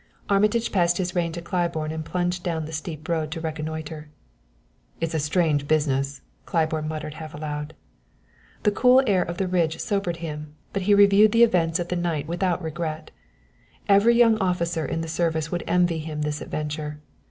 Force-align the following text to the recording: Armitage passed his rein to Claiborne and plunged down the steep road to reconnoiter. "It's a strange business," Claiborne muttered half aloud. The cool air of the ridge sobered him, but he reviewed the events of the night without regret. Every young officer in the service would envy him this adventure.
Armitage 0.29 0.71
passed 0.71 0.97
his 0.97 1.13
rein 1.13 1.31
to 1.31 1.43
Claiborne 1.43 1.91
and 1.91 2.03
plunged 2.03 2.43
down 2.43 2.65
the 2.65 2.71
steep 2.73 3.07
road 3.07 3.29
to 3.29 3.39
reconnoiter. 3.39 4.09
"It's 4.99 5.13
a 5.13 5.19
strange 5.19 5.67
business," 5.67 6.21
Claiborne 6.47 6.87
muttered 6.87 7.13
half 7.13 7.35
aloud. 7.35 7.75
The 8.63 8.71
cool 8.71 9.03
air 9.05 9.21
of 9.21 9.37
the 9.37 9.47
ridge 9.47 9.77
sobered 9.79 10.17
him, 10.17 10.55
but 10.73 10.81
he 10.89 10.95
reviewed 10.95 11.33
the 11.33 11.43
events 11.43 11.77
of 11.77 11.89
the 11.89 11.95
night 11.95 12.27
without 12.27 12.63
regret. 12.63 13.11
Every 13.87 14.15
young 14.15 14.39
officer 14.39 14.87
in 14.87 15.01
the 15.01 15.07
service 15.07 15.51
would 15.51 15.63
envy 15.67 15.99
him 15.99 16.23
this 16.23 16.41
adventure. 16.41 16.99